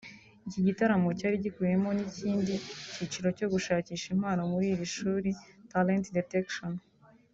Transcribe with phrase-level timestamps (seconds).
[0.47, 2.53] Iki gitaramo cyari gikubiyemo n’ikindi
[2.93, 5.29] cyiciro cyo gushakisha impano muri iri shuri
[5.71, 6.73] ‘Talent Detection’